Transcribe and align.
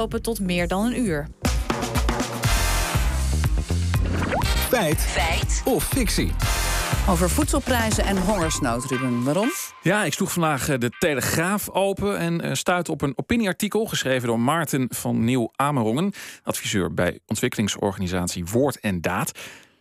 Open 0.00 0.22
tot 0.22 0.40
meer 0.40 0.68
dan 0.68 0.84
een 0.86 1.00
uur. 1.00 1.28
Feit. 4.68 4.98
Feit. 4.98 5.62
Of 5.64 5.84
fictie. 5.84 6.32
Over 7.08 7.30
voedselprijzen 7.30 8.04
en 8.04 8.16
hongersnood, 8.16 8.84
Ruben. 8.84 9.24
Waarom? 9.24 9.48
Ja, 9.82 10.04
ik 10.04 10.12
sloeg 10.12 10.32
vandaag 10.32 10.68
eh, 10.68 10.78
de 10.78 10.90
Telegraaf 10.98 11.70
open 11.70 12.18
en 12.18 12.40
eh, 12.40 12.52
stuitte 12.54 12.90
op 12.90 13.02
een 13.02 13.12
opinieartikel 13.16 13.86
geschreven 13.86 14.28
door 14.28 14.40
Maarten 14.40 14.86
van 14.90 15.24
Nieuw-Amerongen, 15.24 16.12
adviseur 16.42 16.94
bij 16.94 17.18
ontwikkelingsorganisatie 17.26 18.44
Woord 18.44 18.80
en 18.80 19.00
Daad. 19.00 19.38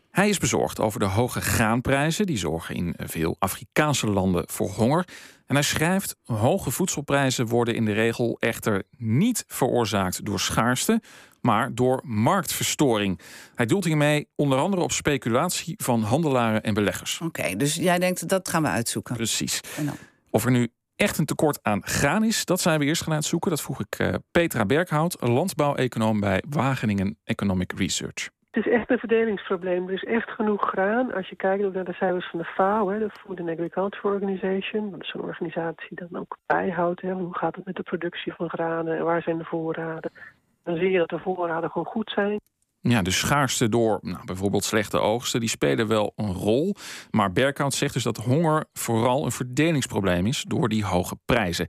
Hij 0.10 0.30
is 0.30 0.38
bezorgd 0.38 0.80
over 0.80 1.00
de 1.00 1.06
hoge 1.06 1.42
graanprijzen. 1.42 2.26
Die 2.26 2.38
zorgen 2.38 2.76
in 2.76 2.96
veel 2.98 3.36
Afrikaanse 3.40 4.08
landen 4.08 4.44
voor 4.48 4.70
honger. 4.70 5.08
En 5.46 5.56
hij 5.56 5.64
schrijft: 5.64 6.16
hoge 6.24 6.72
voedselprijzen 6.72 7.48
worden 7.48 7.76
in 7.76 7.86
de 7.86 7.92
regel 7.92 8.38
echter 8.40 8.84
niet 8.98 9.44
veroorzaakt 9.48 10.26
door 10.26 10.40
schaarste, 10.40 11.02
maar 11.42 11.76
door 11.76 12.02
marktverstoring. 12.04 13.20
Hij 13.56 13.66
doelt 13.66 13.86
hiermee 13.86 14.28
onder 14.36 14.58
andere 14.58 14.82
op 14.82 14.92
speculatie 14.92 15.76
van 15.78 16.04
handelaren 16.04 16.64
en 16.64 16.74
beleggers. 16.74 17.20
Oké, 17.24 17.56
dus 17.56 17.76
jij 17.76 18.00
denkt 18.00 18.28
dat 18.28 18.50
gaan 18.50 18.62
we 18.62 18.68
uitzoeken. 18.68 19.16
Precies. 19.16 19.60
Of 20.30 20.46
er 20.46 20.52
nu 20.52 20.72
echt 20.96 21.18
een 21.18 21.26
tekort 21.26 21.60
aan 21.62 21.86
graan 21.86 22.24
is, 22.24 22.46
dat 22.46 22.62
zijn 22.62 22.80
we 22.80 22.86
eerst 22.86 23.04
gaan 23.04 23.14
uitzoeken. 23.14 23.50
Dat 23.50 23.62
vroeg 23.62 23.80
ik 23.80 24.00
uh, 24.00 24.14
Petra 24.32 24.66
Berghout, 24.66 25.18
landbouweconoom 25.20 26.20
bij 26.20 26.44
Wageningen 26.50 27.18
Economic 27.24 27.74
Research. 27.78 28.30
Is 28.60 28.68
echt 28.68 28.90
een 28.90 28.98
verdelingsprobleem. 28.98 29.88
Er 29.88 29.94
is 29.94 30.04
echt 30.04 30.30
genoeg 30.30 30.70
graan. 30.70 31.14
Als 31.14 31.30
je 31.30 31.36
kijkt 31.36 31.74
naar 31.74 31.84
de 31.84 31.94
cijfers 31.94 32.30
van 32.30 32.40
de 32.40 32.46
FAO, 32.46 32.90
hè, 32.90 33.00
de 33.00 33.10
Food 33.10 33.40
and 33.40 33.50
Agriculture 33.50 34.08
Organization. 34.14 34.92
Dat 34.92 35.02
is 35.02 35.14
een 35.14 35.22
organisatie 35.22 35.88
die 35.90 36.08
dan 36.10 36.22
ook 36.22 36.38
bijhoudt. 36.46 37.02
Hè, 37.02 37.12
hoe 37.12 37.38
gaat 37.38 37.56
het 37.56 37.66
met 37.66 37.76
de 37.76 37.84
productie 37.84 38.34
van 38.34 38.50
granen 38.50 38.98
en 38.98 39.04
waar 39.04 39.22
zijn 39.22 39.38
de 39.38 39.44
voorraden. 39.44 40.12
Dan 40.64 40.76
zie 40.76 40.92
je 40.92 40.98
dat 40.98 41.10
de 41.10 41.20
voorraden 41.20 41.70
gewoon 41.70 41.88
goed 41.88 42.12
zijn. 42.16 42.40
Ja, 42.80 43.02
de 43.02 43.12
schaarste 43.12 43.70
door 43.70 44.00
nou, 44.02 44.26
bijvoorbeeld 44.26 44.64
slechte 44.64 45.00
oogsten, 45.00 45.40
die 45.40 45.50
spelen 45.50 45.88
wel 45.88 46.14
een 46.16 46.34
rol. 46.34 46.76
Maar 47.12 47.32
Berkhout 47.32 47.74
zegt 47.74 47.94
dus 47.94 48.04
dat 48.04 48.18
honger 48.18 48.66
vooral 48.74 49.26
een 49.26 49.32
verdelingsprobleem 49.32 50.26
is 50.26 50.44
door 50.48 50.70
die 50.70 50.86
hoge 50.86 51.16
prijzen. 51.26 51.68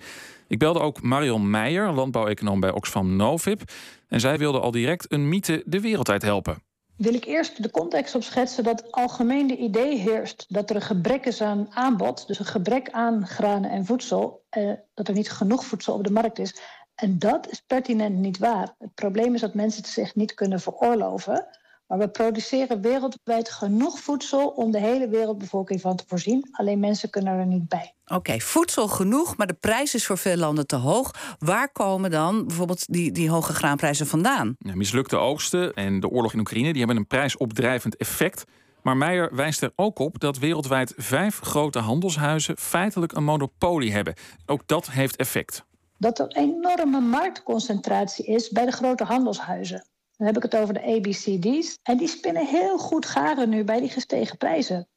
Ik 0.49 0.59
belde 0.59 0.81
ook 0.81 1.03
Marion 1.03 1.51
Meijer, 1.51 1.93
landbouweconoom 1.93 2.61
bij 2.61 2.71
Oxfam 2.71 3.17
Novib. 3.17 3.61
En 4.09 4.21
zij 4.21 4.39
wilde 4.39 4.61
al 4.61 4.71
direct 4.71 5.13
een 5.13 5.29
mythe 5.29 5.63
de 5.67 5.81
wereld 5.81 6.11
uit 6.11 6.23
helpen 6.23 6.69
wil 7.01 7.15
ik 7.15 7.25
eerst 7.25 7.63
de 7.63 7.71
context 7.71 8.15
opschetsen 8.15 8.65
dat 8.65 8.93
algemeen 8.93 9.47
de 9.47 9.57
idee 9.57 9.99
heerst 9.99 10.47
dat 10.49 10.71
er 10.71 10.77
een 10.77 10.83
gebrek 10.83 11.27
is 11.27 11.41
aan 11.43 11.67
aanbod, 11.71 12.27
dus 12.27 12.39
een 12.39 12.45
gebrek 12.45 12.91
aan 12.91 13.27
granen 13.27 13.71
en 13.71 13.87
voedsel, 13.87 14.45
eh, 14.49 14.73
dat 14.95 15.09
er 15.09 15.15
niet 15.15 15.31
genoeg 15.31 15.65
voedsel 15.65 15.95
op 15.95 16.05
de 16.05 16.13
markt 16.13 16.39
is. 16.39 16.61
En 16.95 17.19
dat 17.19 17.51
is 17.51 17.61
pertinent 17.61 18.17
niet 18.17 18.39
waar. 18.39 18.75
Het 18.79 18.95
probleem 18.95 19.35
is 19.35 19.41
dat 19.41 19.55
mensen 19.55 19.83
het 19.83 19.91
zich 19.91 20.15
niet 20.15 20.35
kunnen 20.35 20.61
veroorloven. 20.61 21.47
Maar 21.91 21.99
we 21.99 22.09
produceren 22.09 22.81
wereldwijd 22.81 23.51
genoeg 23.51 24.01
voedsel 24.01 24.49
om 24.49 24.71
de 24.71 24.81
hele 24.81 25.09
wereldbevolking 25.09 25.81
van 25.81 25.97
te 25.97 26.05
voorzien. 26.07 26.49
Alleen 26.53 26.81
mensen 26.81 27.11
kunnen 27.11 27.39
er 27.39 27.47
niet 27.47 27.69
bij. 27.69 27.95
Oké, 28.07 28.41
voedsel 28.41 28.89
genoeg, 28.89 29.37
maar 29.37 29.47
de 29.47 29.57
prijs 29.61 29.95
is 29.95 30.07
voor 30.07 30.19
veel 30.19 30.37
landen 30.37 30.67
te 30.67 30.77
hoog. 30.77 31.37
Waar 31.39 31.73
komen 31.73 32.11
dan 32.11 32.47
bijvoorbeeld 32.47 32.85
die, 32.87 33.13
die 33.13 33.31
hoge 33.31 33.53
graanprijzen 33.53 34.07
vandaan? 34.07 34.55
Ja, 34.59 34.75
mislukte 34.75 35.17
oogsten 35.17 35.75
en 35.75 36.01
de 36.01 36.09
oorlog 36.09 36.33
in 36.33 36.39
Oekraïne 36.39 36.71
die 36.71 36.79
hebben 36.79 36.97
een 36.97 37.07
prijsopdrijvend 37.07 37.97
effect. 37.97 38.45
Maar 38.83 38.97
Meijer 38.97 39.35
wijst 39.35 39.63
er 39.63 39.73
ook 39.77 39.99
op 39.99 40.21
dat 40.21 40.39
wereldwijd 40.39 40.95
vijf 40.97 41.41
grote 41.41 41.79
handelshuizen 41.79 42.57
feitelijk 42.57 43.13
een 43.13 43.25
monopolie 43.25 43.93
hebben. 43.93 44.15
Ook 44.47 44.67
dat 44.67 44.91
heeft 44.91 45.17
effect. 45.17 45.65
Dat 45.99 46.19
er 46.19 46.29
enorme 46.29 47.01
marktconcentratie 47.01 48.27
is 48.27 48.49
bij 48.49 48.65
de 48.65 48.73
grote 48.73 49.05
handelshuizen. 49.05 49.90
Dan 50.21 50.29
heb 50.29 50.37
ik 50.37 50.53
het 50.53 50.57
over 50.57 50.75
de 50.75 50.83
ABCD's. 50.83 51.79
En 51.83 51.97
die 51.97 52.09
spinnen 52.09 52.47
heel 52.47 52.79
goed 52.79 53.07
garen 53.07 53.49
nu 53.49 53.65
bij 53.65 53.81
die 53.81 53.89
gestegen 53.89 54.37
prijzen. 54.37 54.89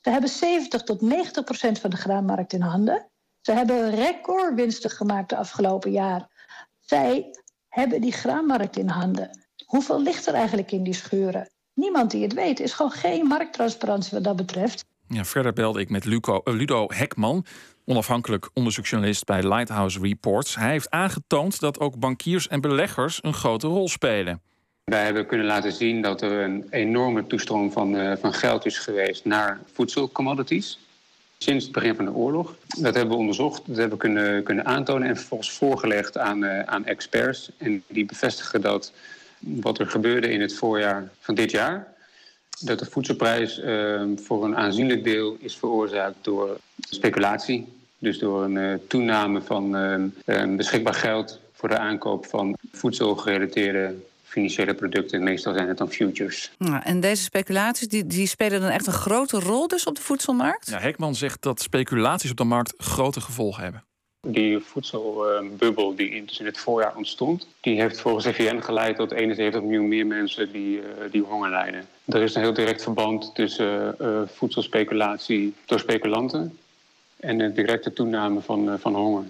Ze 0.00 0.10
hebben 0.10 0.30
70 0.30 0.82
tot 0.82 1.00
90 1.00 1.44
procent 1.44 1.78
van 1.78 1.90
de 1.90 1.96
graanmarkt 1.96 2.52
in 2.52 2.60
handen. 2.60 3.10
Ze 3.40 3.52
hebben 3.52 3.94
recordwinsten 3.94 4.90
gemaakt 4.90 5.28
de 5.28 5.36
afgelopen 5.36 5.90
jaar. 5.90 6.28
Zij 6.80 7.30
hebben 7.68 8.00
die 8.00 8.12
graanmarkt 8.12 8.76
in 8.76 8.88
handen. 8.88 9.30
Hoeveel 9.64 10.02
ligt 10.02 10.26
er 10.26 10.34
eigenlijk 10.34 10.72
in 10.72 10.82
die 10.82 10.94
schuren? 10.94 11.50
Niemand 11.74 12.10
die 12.10 12.22
het 12.22 12.34
weet. 12.34 12.60
Is 12.60 12.72
gewoon 12.72 12.92
geen 12.92 13.26
markttransparantie 13.26 14.12
wat 14.12 14.24
dat 14.24 14.36
betreft. 14.36 14.84
Ja, 15.08 15.24
verder 15.24 15.52
belde 15.52 15.80
ik 15.80 15.90
met 15.90 16.04
uh, 16.04 16.38
Ludo 16.44 16.86
Hekman, 16.88 17.44
onafhankelijk 17.84 18.50
onderzoeksjournalist 18.54 19.24
bij 19.24 19.48
Lighthouse 19.48 20.00
Reports. 20.00 20.54
Hij 20.54 20.70
heeft 20.70 20.90
aangetoond 20.90 21.60
dat 21.60 21.80
ook 21.80 21.98
bankiers 21.98 22.48
en 22.48 22.60
beleggers 22.60 23.18
een 23.22 23.34
grote 23.34 23.66
rol 23.66 23.88
spelen. 23.88 24.42
Wij 24.84 25.04
hebben 25.04 25.26
kunnen 25.26 25.46
laten 25.46 25.72
zien 25.72 26.02
dat 26.02 26.22
er 26.22 26.32
een 26.32 26.66
enorme 26.70 27.26
toestroom 27.26 27.72
van, 27.72 27.94
uh, 27.94 28.12
van 28.20 28.32
geld 28.32 28.66
is 28.66 28.78
geweest 28.78 29.24
naar 29.24 29.60
voedselcommodities. 29.72 30.78
Sinds 31.38 31.64
het 31.64 31.72
begin 31.72 31.94
van 31.94 32.04
de 32.04 32.12
oorlog. 32.12 32.54
Dat 32.66 32.94
hebben 32.94 33.12
we 33.12 33.20
onderzocht, 33.20 33.62
dat 33.66 33.76
hebben 33.76 33.98
we 33.98 34.04
kunnen, 34.04 34.42
kunnen 34.42 34.64
aantonen 34.64 35.08
en 35.08 35.16
vervolgens 35.16 35.50
voorgelegd 35.50 36.18
aan, 36.18 36.44
uh, 36.44 36.60
aan 36.60 36.84
experts. 36.86 37.50
En 37.56 37.82
die 37.88 38.04
bevestigen 38.04 38.60
dat 38.60 38.92
wat 39.38 39.78
er 39.78 39.86
gebeurde 39.86 40.30
in 40.30 40.40
het 40.40 40.54
voorjaar 40.54 41.10
van 41.20 41.34
dit 41.34 41.50
jaar. 41.50 41.94
Dat 42.60 42.78
de 42.78 42.86
voedselprijs 42.86 43.58
uh, 43.58 44.02
voor 44.16 44.44
een 44.44 44.56
aanzienlijk 44.56 45.04
deel 45.04 45.36
is 45.40 45.56
veroorzaakt 45.56 46.16
door 46.20 46.58
speculatie. 46.80 47.72
Dus 47.98 48.18
door 48.18 48.44
een 48.44 48.80
toename 48.88 49.42
van 49.42 49.70
beschikbaar 50.56 50.94
geld 50.94 51.40
voor 51.52 51.68
de 51.68 51.78
aankoop 51.78 52.26
van 52.26 52.56
voedselgerelateerde 52.72 53.94
financiële 54.32 54.74
producten. 54.74 55.22
Meestal 55.22 55.54
zijn 55.54 55.68
het 55.68 55.78
dan 55.78 55.90
futures. 55.90 56.52
Ja, 56.58 56.84
en 56.84 57.00
deze 57.00 57.22
speculaties 57.22 57.88
die, 57.88 58.06
die 58.06 58.26
spelen 58.26 58.60
dan 58.60 58.70
echt 58.70 58.86
een 58.86 58.92
grote 58.92 59.38
rol 59.40 59.68
dus 59.68 59.84
op 59.84 59.94
de 59.94 60.02
voedselmarkt? 60.02 60.70
Ja, 60.70 60.78
Hekman 60.78 61.14
zegt 61.14 61.42
dat 61.42 61.60
speculaties 61.60 62.30
op 62.30 62.36
de 62.36 62.44
markt 62.44 62.74
grote 62.76 63.20
gevolgen 63.20 63.62
hebben. 63.62 63.84
Die 64.28 64.58
voedselbubbel 64.58 65.94
die 65.94 66.24
dus 66.24 66.40
in 66.40 66.46
het 66.46 66.58
voorjaar 66.58 66.96
ontstond... 66.96 67.46
die 67.60 67.80
heeft 67.80 68.00
volgens 68.00 68.26
VN 68.26 68.60
geleid 68.60 68.96
tot 68.96 69.10
71 69.10 69.62
miljoen 69.62 69.88
meer 69.88 70.06
mensen 70.06 70.52
die, 70.52 70.76
uh, 70.76 70.84
die 71.10 71.22
honger 71.22 71.50
lijden. 71.50 71.86
Er 72.04 72.22
is 72.22 72.34
een 72.34 72.42
heel 72.42 72.52
direct 72.52 72.82
verband 72.82 73.34
tussen 73.34 73.96
uh, 74.00 74.20
voedselspeculatie 74.26 75.54
door 75.66 75.78
speculanten... 75.78 76.58
en 77.16 77.38
de 77.38 77.52
directe 77.52 77.92
toename 77.92 78.40
van, 78.40 78.68
uh, 78.68 78.74
van 78.78 78.94
honger. 78.94 79.24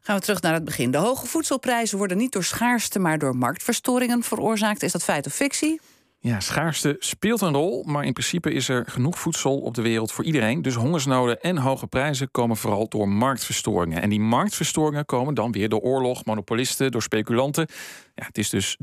Gaan 0.00 0.16
we 0.16 0.22
terug 0.22 0.40
naar 0.40 0.54
het 0.54 0.64
begin. 0.64 0.90
De 0.90 0.98
hoge 0.98 1.26
voedselprijzen 1.26 1.98
worden 1.98 2.16
niet 2.16 2.32
door 2.32 2.44
schaarste, 2.44 2.98
maar 2.98 3.18
door 3.18 3.36
marktverstoringen 3.36 4.22
veroorzaakt. 4.22 4.82
Is 4.82 4.92
dat 4.92 5.04
feit 5.04 5.26
of 5.26 5.32
fictie? 5.32 5.80
Ja, 6.22 6.40
schaarste 6.40 6.96
speelt 6.98 7.40
een 7.40 7.52
rol, 7.52 7.84
maar 7.86 8.04
in 8.04 8.12
principe 8.12 8.52
is 8.52 8.68
er 8.68 8.84
genoeg 8.88 9.18
voedsel 9.18 9.58
op 9.58 9.74
de 9.74 9.82
wereld 9.82 10.12
voor 10.12 10.24
iedereen. 10.24 10.62
Dus 10.62 10.74
hongersnoden 10.74 11.40
en 11.40 11.56
hoge 11.56 11.86
prijzen 11.86 12.30
komen 12.30 12.56
vooral 12.56 12.88
door 12.88 13.08
marktverstoringen. 13.08 14.02
En 14.02 14.08
die 14.10 14.20
marktverstoringen 14.20 15.04
komen 15.04 15.34
dan 15.34 15.52
weer 15.52 15.68
door 15.68 15.80
oorlog, 15.80 16.24
monopolisten, 16.24 16.90
door 16.90 17.02
speculanten. 17.02 17.66
Ja, 18.14 18.24
het 18.26 18.38
is 18.38 18.50
dus 18.50 18.78